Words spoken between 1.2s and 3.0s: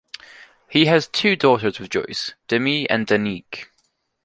daughters with Joyce, Demi